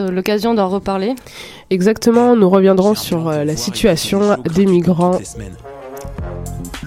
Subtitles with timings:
[0.00, 1.14] l'occasion d'en reparler?
[1.70, 5.18] Exactement, nous reviendrons sur la situation des migrants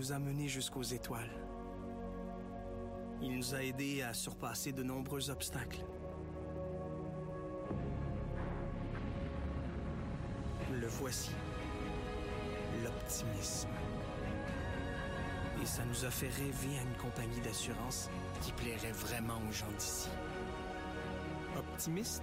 [0.00, 1.30] Nous a menés jusqu'aux étoiles.
[3.20, 5.84] Il nous a aidés à surpasser de nombreux obstacles.
[10.72, 11.32] Le voici,
[12.82, 13.68] l'optimisme.
[15.62, 18.08] Et ça nous a fait rêver à une compagnie d'assurance
[18.40, 20.08] qui plairait vraiment aux gens d'ici.
[21.58, 22.22] Optimiste?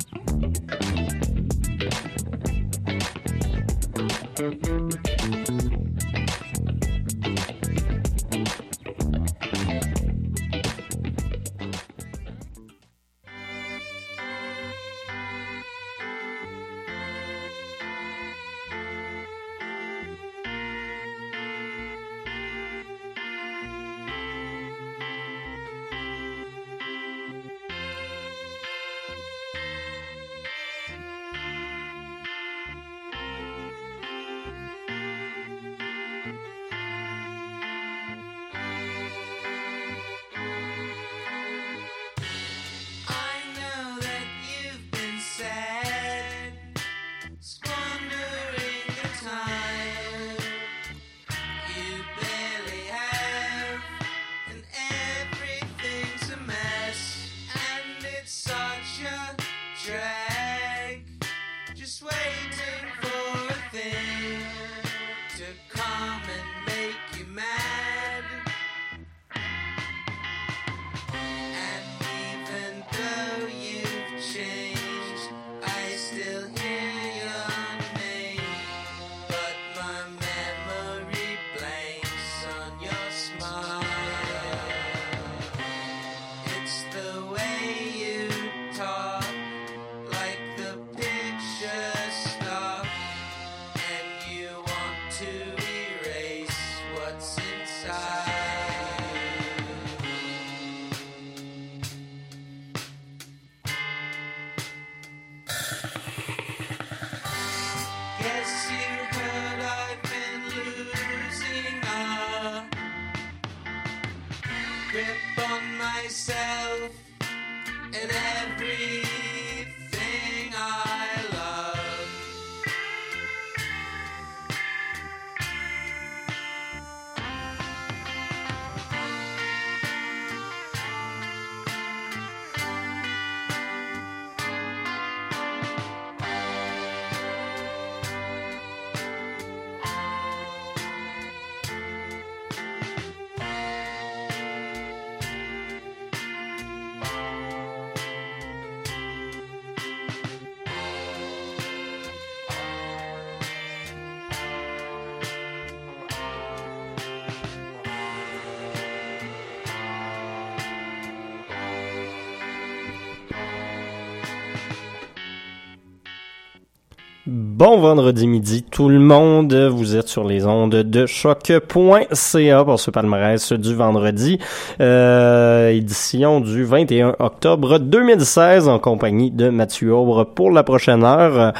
[167.61, 172.89] Bon vendredi midi tout le monde, vous êtes sur les ondes de choc.ca pour ce
[172.89, 174.39] palmarès du vendredi,
[174.79, 181.53] euh, édition du 21 octobre 2016 en compagnie de Mathieu Aubre pour la prochaine heure.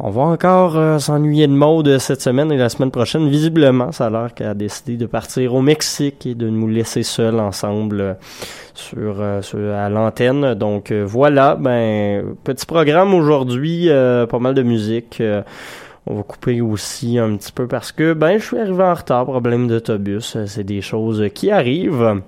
[0.00, 3.28] On va encore euh, s'ennuyer de mode cette semaine et la semaine prochaine.
[3.28, 7.04] Visiblement, ça a l'air qu'elle a décidé de partir au Mexique et de nous laisser
[7.04, 8.14] seuls ensemble euh,
[8.74, 10.54] sur, euh, sur- à l'antenne.
[10.54, 15.18] Donc euh, voilà, ben petit programme aujourd'hui, euh, pas mal de musique.
[15.20, 15.42] euh,
[16.06, 19.24] on va couper aussi un petit peu parce que ben je suis arrivé en retard,
[19.24, 22.20] problème d'autobus, euh, c'est des choses qui arrivent.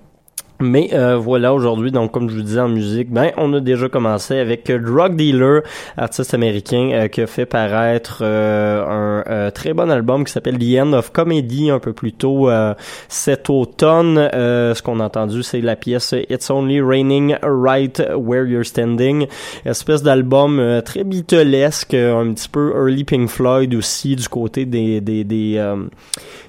[0.59, 3.91] Mais euh, voilà, aujourd'hui, donc comme je vous disais en musique, ben on a déjà
[3.91, 5.61] commencé avec euh, Drug Dealer,
[5.99, 10.57] artiste américain euh, qui a fait paraître euh, un euh, très bon album qui s'appelle
[10.59, 12.75] The End of Comedy un peu plus tôt euh,
[13.09, 14.17] cet automne.
[14.33, 19.27] Ce qu'on a entendu, c'est la pièce It's Only Raining Right Where You're Standing,
[19.67, 25.25] espèce d'album très Beatlesque, un petit peu early Pink Floyd aussi du côté des des
[25.25, 25.63] des,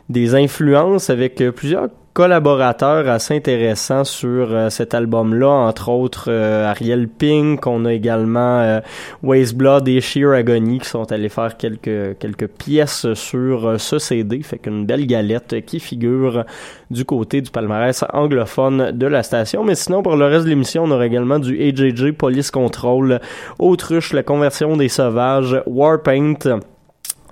[0.10, 7.08] des influences avec plusieurs collaborateurs assez intéressants sur euh, cet album-là, entre autres euh, Ariel
[7.08, 8.80] Pink, on a également euh,
[9.22, 14.42] Blood et Sheer Agony qui sont allés faire quelques quelques pièces sur euh, ce CD,
[14.42, 16.44] fait qu'une belle galette qui figure
[16.90, 19.64] du côté du palmarès anglophone de la station.
[19.64, 23.20] Mais sinon, pour le reste de l'émission, on aura également du AJJ Police Control,
[23.60, 26.62] Autruche, la conversion des sauvages, Warpaint,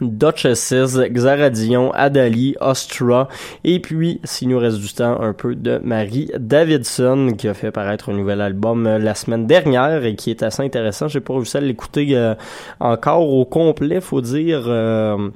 [0.02, 0.74] Duchesses,
[1.12, 3.28] Xaradion, Adali, Ostra,
[3.64, 7.72] et puis, s'il nous reste du temps, un peu de Marie Davidson, qui a fait
[7.72, 11.08] paraître un nouvel album euh, la semaine dernière et qui est assez intéressant.
[11.08, 12.36] J'ai pas réussi à l'écouter euh,
[12.80, 14.64] encore au complet, faut dire.
[14.68, 15.30] euh,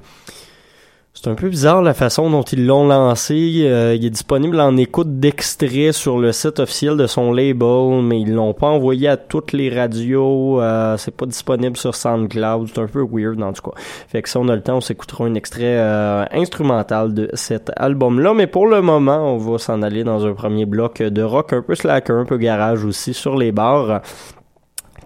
[1.12, 3.62] c'est un peu bizarre la façon dont ils l'ont lancé.
[3.64, 8.20] Euh, il est disponible en écoute d'extrait sur le site officiel de son label, mais
[8.20, 10.62] ils l'ont pas envoyé à toutes les radios.
[10.62, 12.68] Euh, c'est pas disponible sur SoundCloud.
[12.72, 13.76] C'est un peu weird en tout cas.
[14.08, 17.72] Fait que si on a le temps, on s'écoutera un extrait euh, instrumental de cet
[17.74, 18.32] album-là.
[18.32, 21.62] Mais pour le moment, on va s'en aller dans un premier bloc de rock un
[21.62, 24.00] peu slacker, un peu garage aussi sur les bars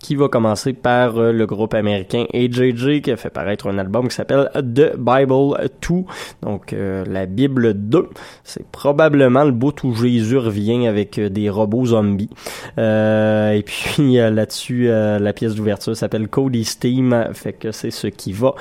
[0.05, 4.09] qui va commencer par euh, le groupe américain AJJ qui a fait paraître un album
[4.09, 5.95] qui s'appelle The Bible 2,
[6.43, 8.11] donc euh, la Bible 2.
[8.43, 12.29] C'est probablement le bout où Jésus revient avec euh, des robots zombies.
[12.77, 18.55] Et puis là-dessus, la pièce d'ouverture s'appelle Cody's Team, fait que c'est ce qui va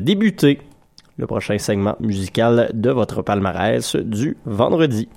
[0.00, 0.58] débuter
[1.16, 5.08] le prochain segment musical de votre palmarès du vendredi.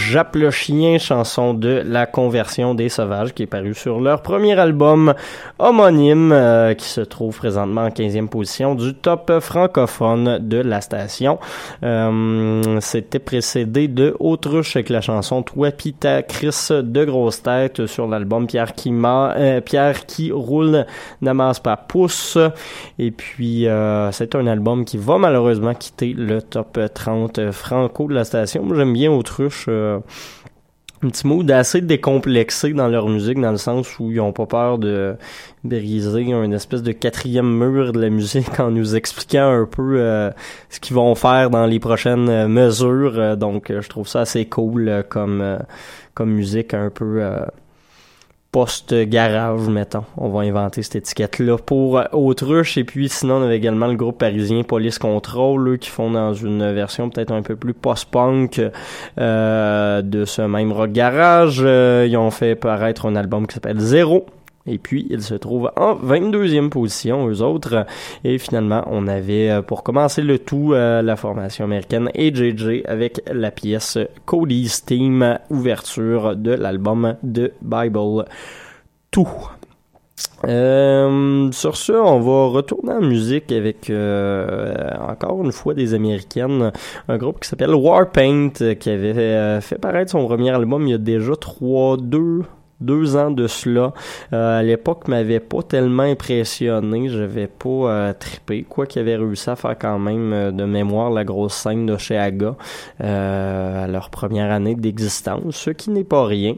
[0.00, 4.58] Jappe le chien, chanson de La conversion des sauvages qui est paru sur leur premier
[4.58, 5.12] album
[5.58, 11.38] homonyme euh, qui se trouve présentement en 15e position du top francophone de la station.
[11.82, 18.08] Euh, C'était précédé de Autruche avec la chanson Toi Pita Chris de grosse tête sur
[18.08, 20.86] l'album Pierre qui euh, Pierre qui roule
[21.20, 22.38] n'amasse pas pouce
[22.98, 23.66] et puis
[24.12, 28.66] c'est un album qui va malheureusement quitter le top 30 franco de la station.
[28.74, 29.68] J'aime bien Autruche
[31.02, 34.46] un petit mood assez décomplexé dans leur musique, dans le sens où ils ont pas
[34.46, 35.16] peur de
[35.64, 40.30] briser une espèce de quatrième mur de la musique en nous expliquant un peu euh,
[40.68, 43.36] ce qu'ils vont faire dans les prochaines euh, mesures.
[43.38, 45.58] Donc, je trouve ça assez cool comme
[46.12, 47.22] comme musique un peu
[48.52, 50.04] post-garage, mettons.
[50.16, 52.76] On va inventer cette étiquette-là pour Autruche.
[52.78, 56.34] Et puis, sinon, on avait également le groupe parisien Police Control, eux, qui font dans
[56.34, 58.60] une version peut-être un peu plus post-punk
[59.18, 61.60] euh, de ce même rock garage.
[61.64, 64.26] Euh, ils ont fait paraître un album qui s'appelle Zéro.
[64.66, 67.86] Et puis, ils se trouvent en 22e position, eux autres.
[68.24, 73.50] Et finalement, on avait, euh, pour commencer le tout, la formation américaine AJJ avec la
[73.50, 78.24] pièce Cody's Team, ouverture de l'album de Bible
[79.12, 79.22] 2.
[80.46, 86.72] Euh, sur ce, on va retourner en musique avec euh, encore une fois des américaines,
[87.08, 90.98] un groupe qui s'appelle Warpaint, qui avait fait paraître son premier album il y a
[90.98, 92.42] déjà trois, deux,
[92.80, 93.92] deux ans de cela.
[94.32, 97.08] Euh, à l'époque, m'avait pas tellement impressionné.
[97.08, 98.62] J'avais pas euh, trippé.
[98.62, 101.96] Quoi qu'il avait réussi à faire quand même euh, de mémoire la grosse scène de
[101.96, 102.56] chez Aga
[102.98, 106.54] à leur première année d'existence, ce qui n'est pas rien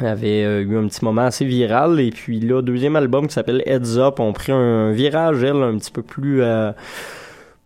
[0.00, 3.98] avait eu un petit moment assez viral et puis là deuxième album qui s'appelle Heads
[3.98, 6.42] Up ont pris un virage elle un petit peu plus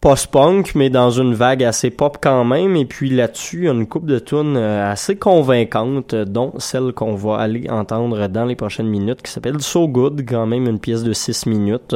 [0.02, 2.74] post-punk, mais dans une vague assez pop quand même.
[2.74, 7.70] Et puis là-dessus, une coupe de tunes euh, assez convaincante, dont celle qu'on va aller
[7.70, 11.46] entendre dans les prochaines minutes, qui s'appelle So Good, quand même une pièce de 6
[11.46, 11.94] minutes.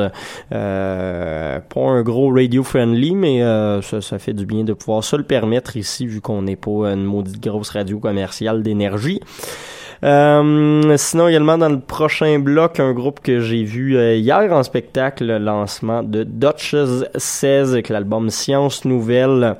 [0.52, 5.16] Euh, pas un gros radio-friendly, mais euh, ça, ça fait du bien de pouvoir se
[5.16, 9.20] le permettre ici, vu qu'on n'est pas une maudite grosse radio commerciale d'énergie.
[10.04, 14.62] Euh, sinon, également dans le prochain bloc, un groupe que j'ai vu euh, hier en
[14.62, 19.56] spectacle, le lancement de Duchess 16 avec l'album Science Nouvelle.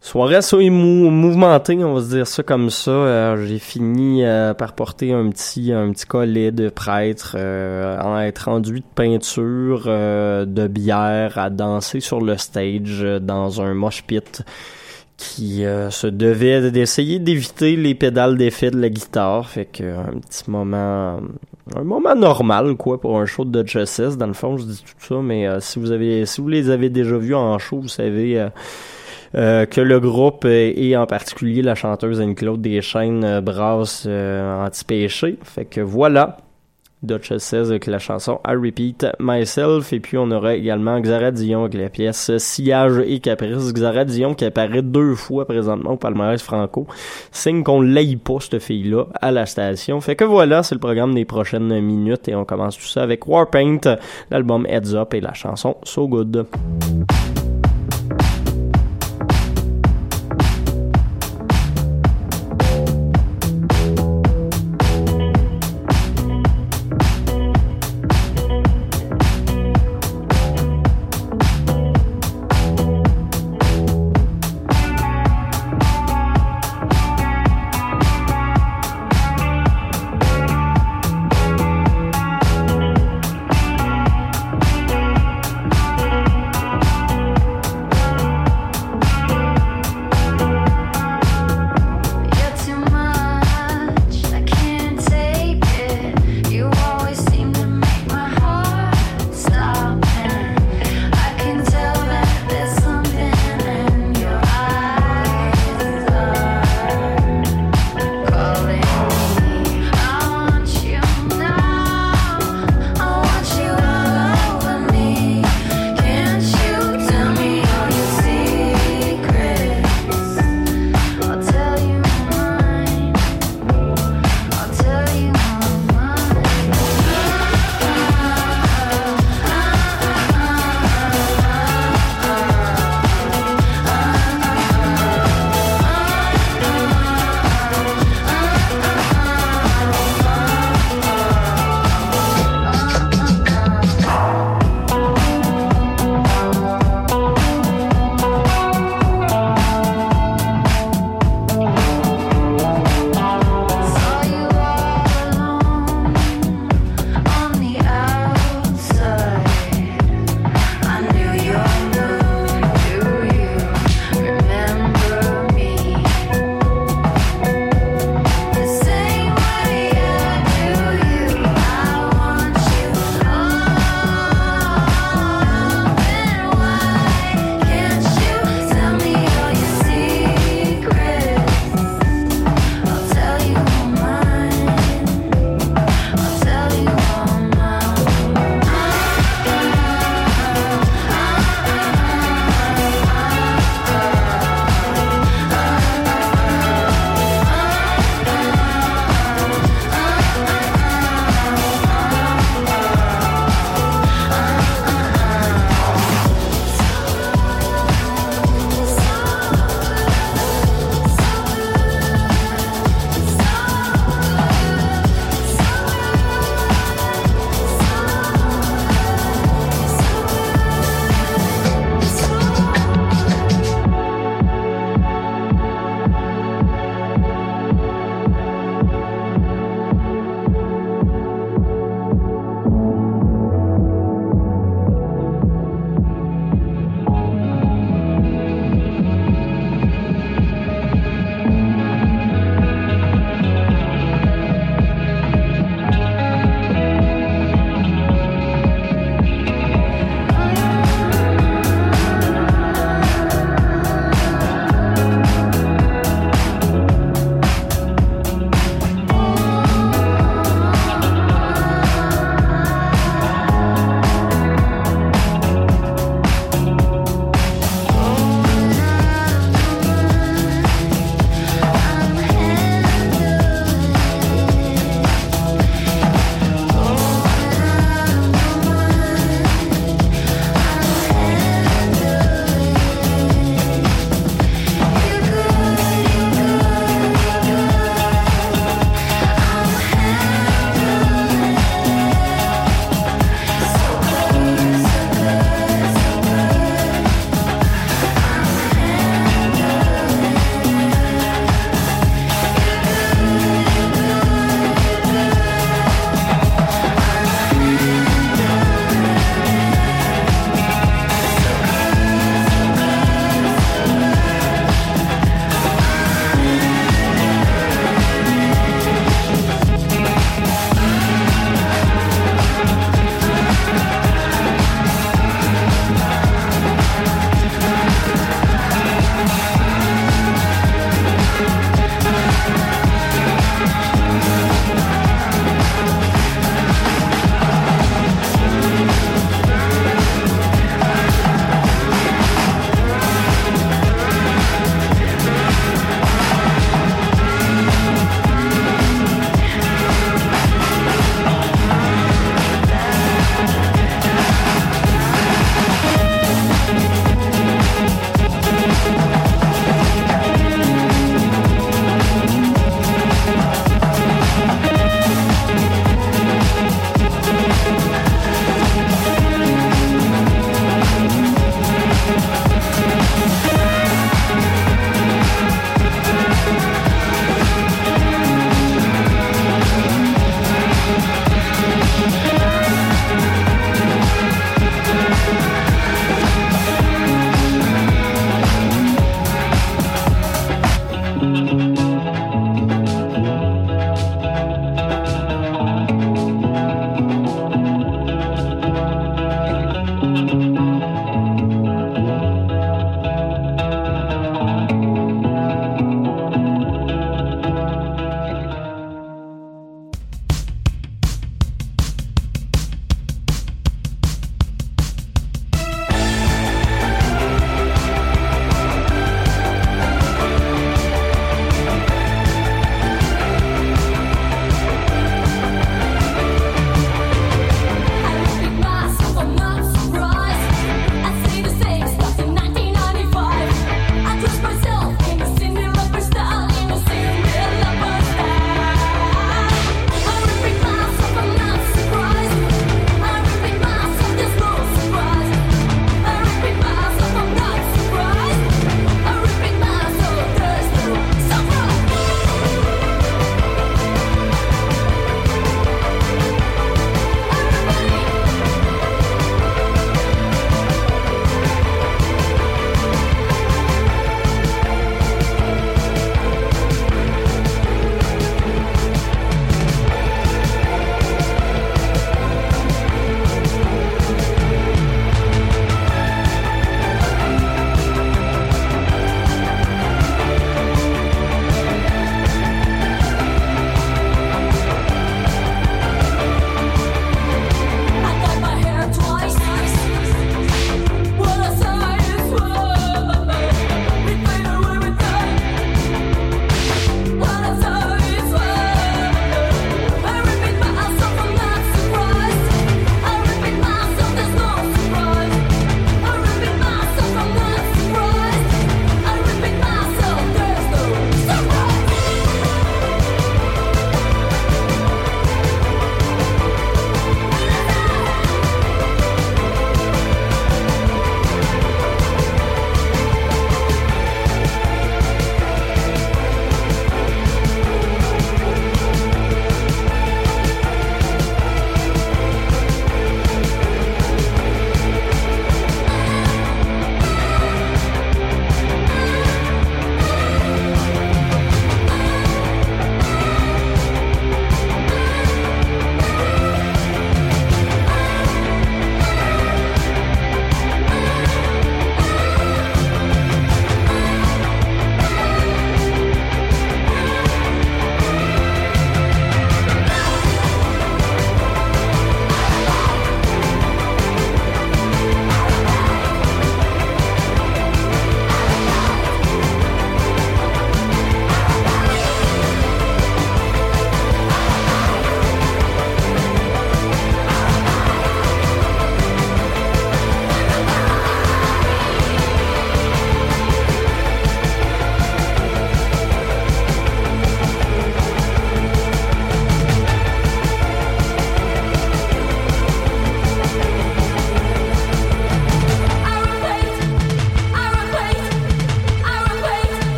[0.00, 2.90] Soirée assez mou mouvementée, on va se dire ça comme ça.
[2.90, 4.22] Euh, j'ai fini
[4.58, 10.66] par porter un petit un petit collet de prêtre, en être enduit de peinture, de
[10.66, 14.44] bière, à danser sur le stage dans un mosh pit
[15.16, 19.48] qui euh, se devait d'essayer d'éviter les pédales d'effet de la guitare.
[19.48, 21.20] Fait que un petit moment
[21.74, 24.16] un moment normal quoi pour un show de Justice.
[24.16, 26.70] Dans le fond, je dis tout ça, mais euh, si vous avez si vous les
[26.70, 28.48] avez déjà vus en show, vous savez
[29.34, 35.38] euh, que le groupe et en particulier la chanteuse Anne-Claude Deschaines brasse anti-péché.
[35.42, 36.38] Fait que voilà.
[37.04, 39.92] Duchess 16 avec la chanson I Repeat Myself.
[39.92, 43.72] Et puis on aura également Xara Dion avec la pièce Sillage et Caprice.
[43.72, 46.86] Xara Dion qui apparaît deux fois présentement au palmarès franco.
[47.30, 50.00] Signe qu'on l'aille pas, cette fille-là, à la station.
[50.00, 53.26] Fait que voilà, c'est le programme des prochaines minutes et on commence tout ça avec
[53.26, 53.80] Warpaint,
[54.30, 56.46] l'album Heads Up et la chanson So Good.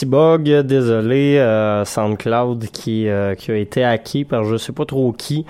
[0.00, 4.86] Petit bug, désolé, euh, SoundCloud qui, euh, qui a été hacké par je sais pas
[4.86, 5.44] trop qui,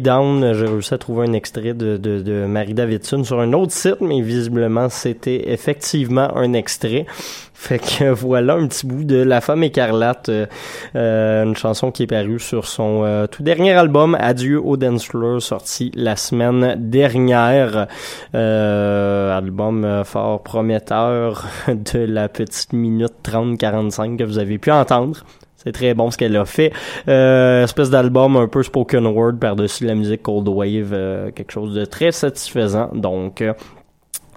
[0.00, 0.52] down.
[0.54, 4.88] J'ai réussi à trouver un extrait de, Marie Davidson sur un autre site, mais visiblement
[4.88, 7.06] c'était effectivement un extrait.
[7.54, 10.46] Fait que voilà un petit bout de La Femme écarlate, euh,
[10.94, 15.08] euh, une chanson qui est parue sur son euh, tout dernier album Adieu au dance
[15.38, 17.86] sorti la semaine dernière.
[18.34, 25.24] Album fort prometteur de la petite minute 30-45 que vous avez pu entendre.
[25.66, 26.72] C'est très bon ce qu'elle a fait.
[27.08, 31.74] Euh, espèce d'album un peu spoken word par-dessus la musique cold wave, euh, quelque chose
[31.74, 32.88] de très satisfaisant.
[32.94, 33.52] Donc euh,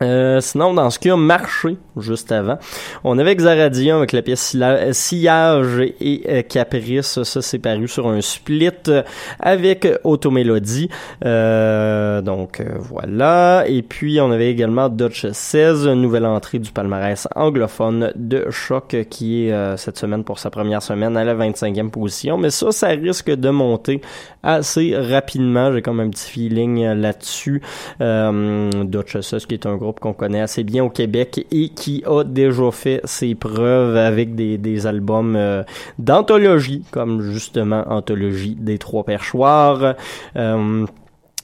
[0.01, 2.57] euh, sinon, dans ce qui a marché juste avant,
[3.03, 7.21] on avait Xaradia avec la pièce Silla- Sillage et euh, Caprice.
[7.23, 9.03] Ça, c'est paru sur un split euh,
[9.39, 10.89] avec Automélodie.
[11.25, 13.63] Euh, donc, euh, voilà.
[13.67, 18.93] Et puis, on avait également Dutch 16, une nouvelle entrée du palmarès anglophone de Choc
[18.93, 22.37] euh, qui est euh, cette semaine pour sa première semaine à la 25e position.
[22.37, 24.01] Mais ça, ça risque de monter
[24.43, 25.71] assez rapidement.
[25.73, 27.61] J'ai comme un petit feeling euh, là-dessus.
[28.01, 31.88] Euh, Dutch 16 qui est un groupe qu'on connaît assez bien au Québec et qui
[32.05, 35.63] a déjà fait ses preuves avec des, des albums euh,
[35.97, 39.95] d'anthologie, comme justement Anthologie des Trois Perchoirs.
[40.35, 40.85] Euh,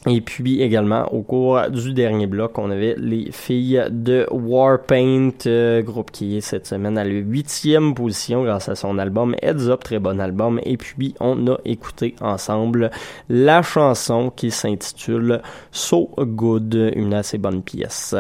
[0.08, 5.82] et puis également au cours du dernier bloc, on avait les filles de Warpaint, euh,
[5.82, 9.84] groupe qui est cette semaine à la huitième position grâce à son album Heads Up,
[9.84, 10.60] très bon album.
[10.64, 12.92] Et puis on a écouté ensemble
[13.30, 15.42] la chanson qui s'intitule
[15.72, 18.16] So Good, une assez bonne pièce.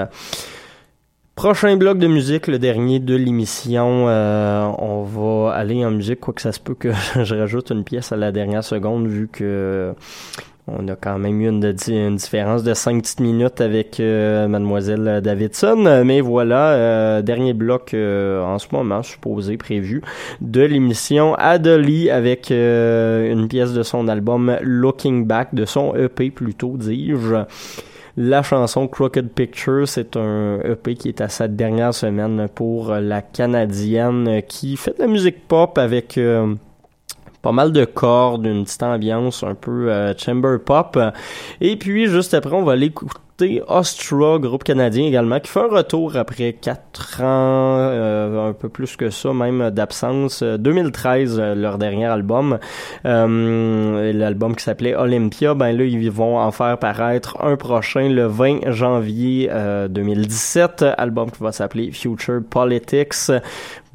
[1.36, 4.08] Prochain bloc de musique, le dernier de l'émission.
[4.08, 6.92] Euh, on va aller en musique, quoique ça se peut que
[7.24, 9.94] je rajoute une pièce à la dernière seconde vu que
[10.68, 16.02] on a quand même eu une, différence de 5 petites minutes avec euh, Mademoiselle Davidson.
[16.04, 20.02] Mais voilà, euh, dernier bloc euh, en ce moment, supposé, prévu,
[20.42, 26.32] de l'émission Adelie avec euh, une pièce de son album Looking Back, de son EP
[26.32, 27.36] plutôt, dis-je.
[28.18, 33.22] La chanson Crooked Picture, c'est un EP qui est à sa dernière semaine pour la
[33.22, 36.56] Canadienne qui fait de la musique pop avec euh,
[37.42, 40.98] pas mal de cordes, une petite ambiance un peu euh, chamber pop.
[41.60, 42.94] Et puis juste après, on va aller
[43.36, 48.70] écouter Ostra, groupe canadien également, qui fait un retour après quatre ans, euh, un peu
[48.70, 50.42] plus que ça même d'absence.
[50.42, 52.60] Euh, 2013, euh, leur dernier album,
[53.06, 58.26] euh, l'album qui s'appelait Olympia, ben là ils vont en faire paraître un prochain le
[58.28, 63.32] 20 janvier euh, 2017, album qui va s'appeler Future Politics.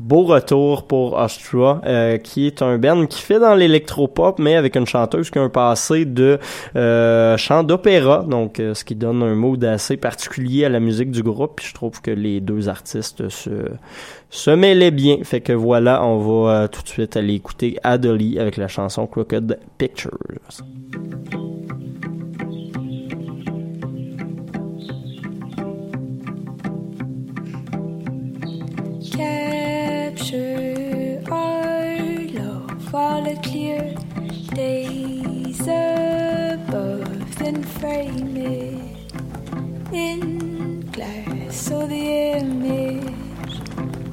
[0.01, 4.75] Beau retour pour Ostra, euh, qui est un band qui fait dans l'électropop, mais avec
[4.75, 6.39] une chanteuse qui a un passé de
[6.75, 11.11] euh, chant d'opéra, donc euh, ce qui donne un mood assez particulier à la musique
[11.11, 11.57] du groupe.
[11.57, 13.51] Puis je trouve que les deux artistes se
[14.31, 15.19] se mêlaient bien.
[15.23, 19.07] Fait que voilà, on va euh, tout de suite aller écouter Adelie avec la chanson
[19.07, 20.17] Crooked Pictures.
[30.31, 31.99] Capture our
[32.39, 33.95] love while a clear
[34.55, 39.13] days above then frame it
[39.93, 43.59] in glass so the image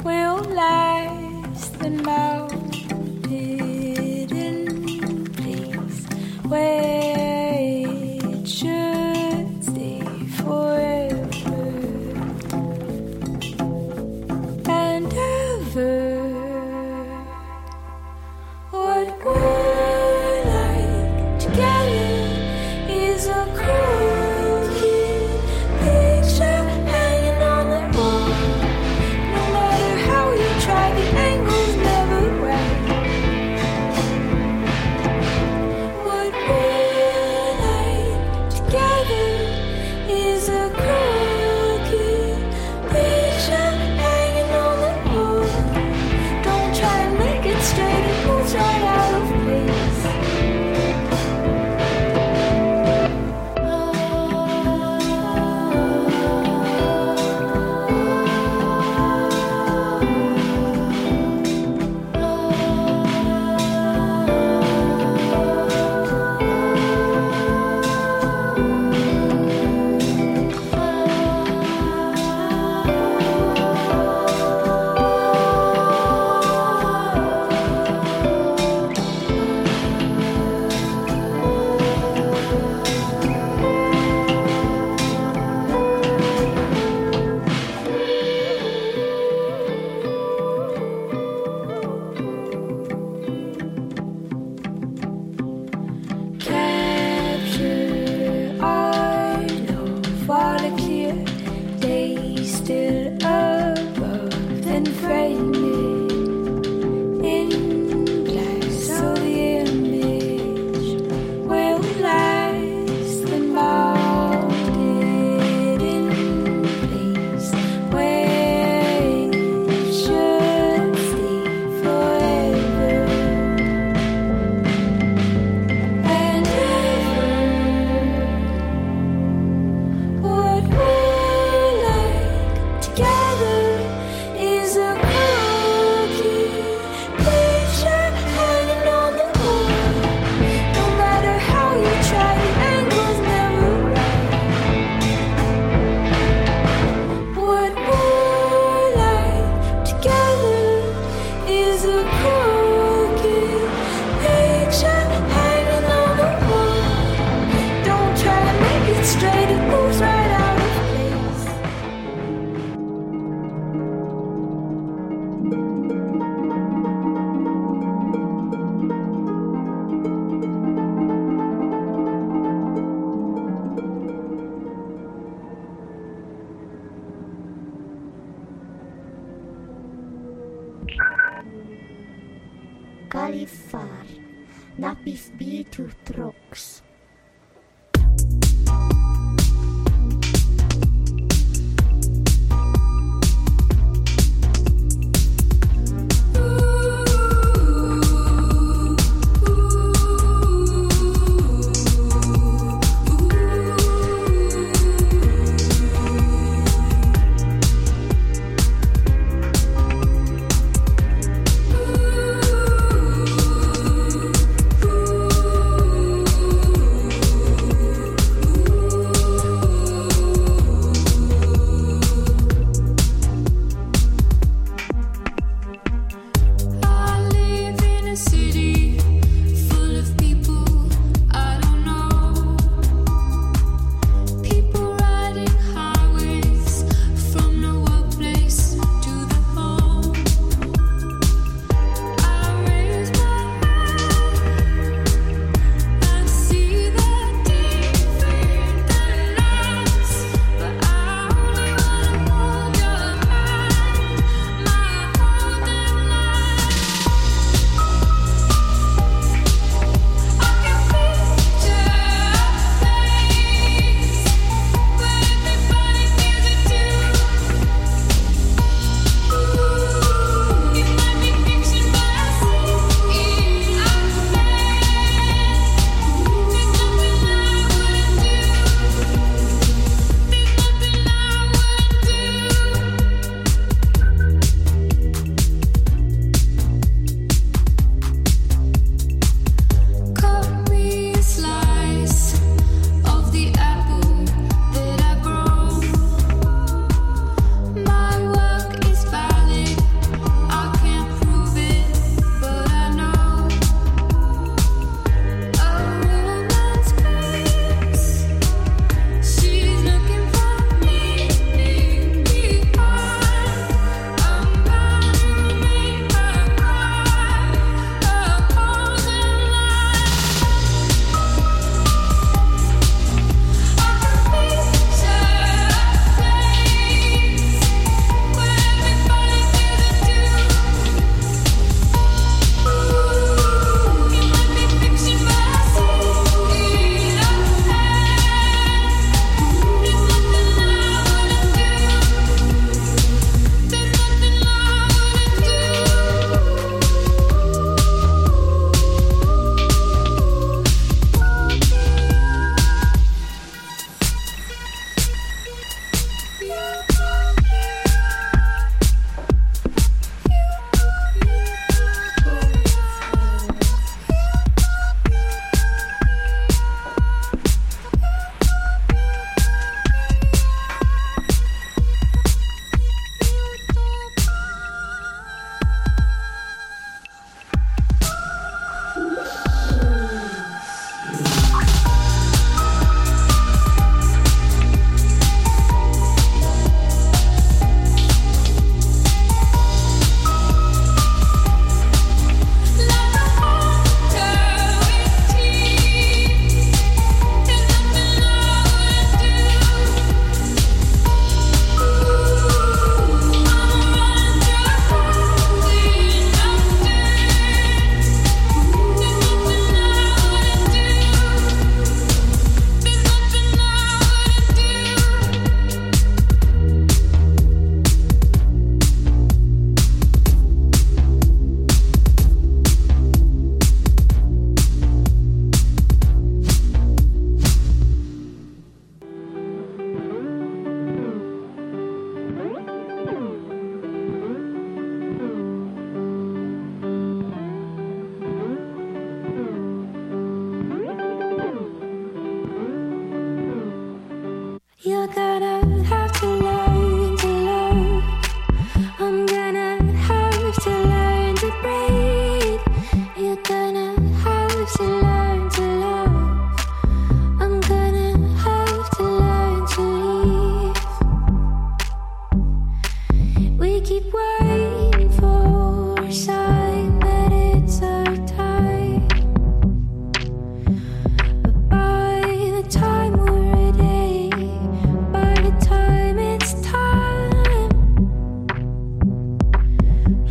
[0.03, 3.31] will last and mounted
[4.31, 6.05] in place
[6.47, 10.01] where it should stay
[10.41, 11.67] forever
[14.67, 16.06] and ever.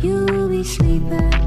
[0.01, 1.46] You'll be sleeping.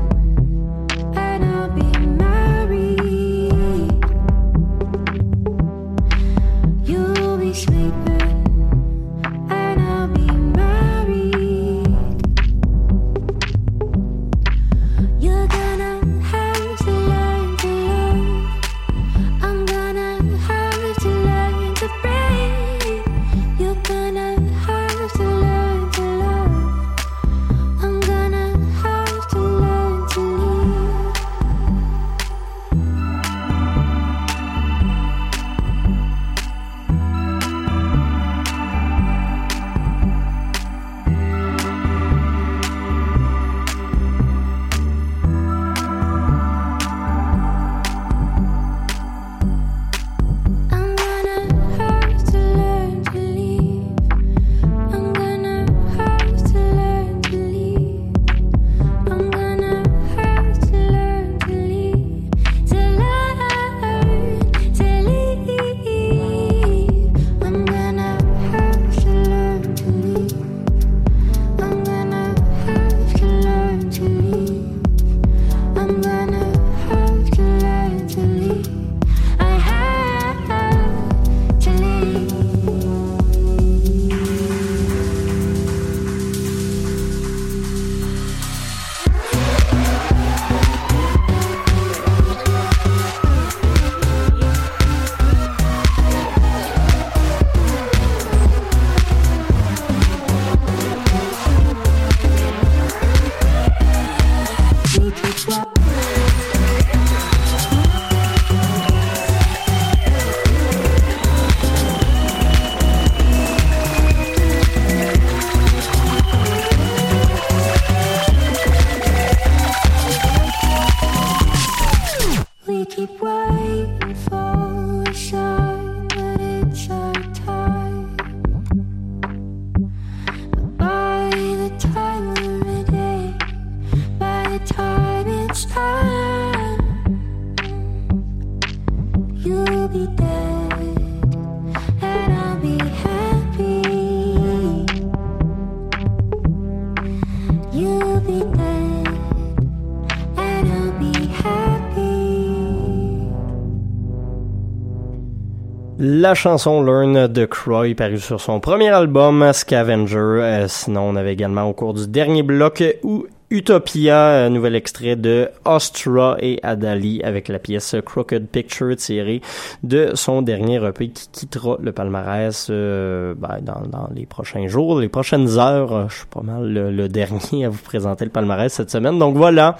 [156.02, 160.16] La chanson Learn de Croy parue sur son premier album Scavenger.
[160.16, 165.50] Euh, sinon, on avait également au cours du dernier bloc ou Utopia, nouvel extrait de
[165.66, 169.42] Ostra et Adali avec la pièce Crooked Picture tirée
[169.82, 175.10] de son dernier EP qui quittera le palmarès euh, ben, dans, les prochains jours, les
[175.10, 176.08] prochaines heures.
[176.08, 179.18] Je suis pas mal le, le dernier à vous présenter le palmarès cette semaine.
[179.18, 179.76] Donc voilà.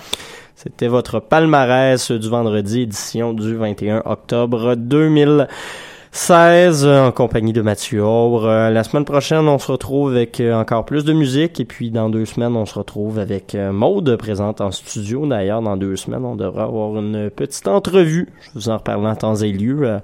[0.55, 5.49] C'était votre palmarès du vendredi, édition du 21 octobre 2000.
[6.13, 8.45] 16 euh, en compagnie de Mathieu Aubre.
[8.45, 11.93] Euh, La semaine prochaine, on se retrouve avec euh, encore plus de musique et puis
[11.93, 15.25] dans deux semaines, on se retrouve avec Maude présente en studio.
[15.27, 18.29] D'ailleurs, dans deux semaines, on devra avoir une petite entrevue.
[18.41, 20.01] Je vous en reparle en temps et lieu.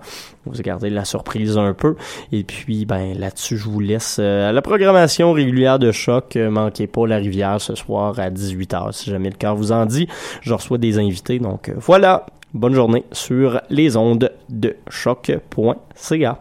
[0.46, 1.96] Vous gardez la surprise un peu.
[2.32, 6.36] Et puis, ben là-dessus, je vous laisse euh, à la programmation régulière de choc.
[6.36, 9.86] Euh, manquez pas la rivière ce soir à 18h, si jamais le cœur vous en
[9.86, 10.08] dit.
[10.42, 11.38] Je reçois des invités.
[11.38, 12.26] Donc euh, voilà.
[12.54, 16.40] Bonne journée sur les ondes de choc.ca.